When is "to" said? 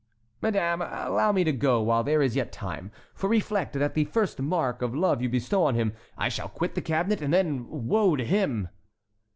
1.43-1.51, 8.15-8.25